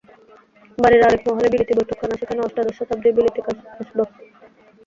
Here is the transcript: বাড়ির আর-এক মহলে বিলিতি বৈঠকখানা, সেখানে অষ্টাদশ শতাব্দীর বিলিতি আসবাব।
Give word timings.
বাড়ির 0.77 1.05
আর-এক 1.07 1.21
মহলে 1.27 1.47
বিলিতি 1.49 1.73
বৈঠকখানা, 1.77 2.15
সেখানে 2.17 2.39
অষ্টাদশ 2.41 2.75
শতাব্দীর 2.79 3.15
বিলিতি 3.17 3.39
আসবাব। 3.73 4.07